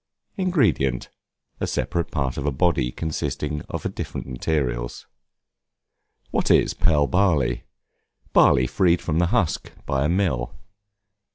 Ingredient, 0.35 1.09
a 1.59 1.67
separate 1.67 2.09
part 2.09 2.35
of 2.35 2.47
a 2.47 2.51
body 2.51 2.91
consisting 2.91 3.61
of 3.69 3.93
different 3.93 4.25
materials. 4.25 5.05
What 6.31 6.49
is 6.49 6.73
Pearl 6.73 7.05
Barley? 7.05 7.65
Barley 8.33 8.65
freed 8.65 8.99
from 8.99 9.19
the 9.19 9.27
husk 9.27 9.71
by 9.85 10.03
a 10.05 10.09
mill. 10.09 10.55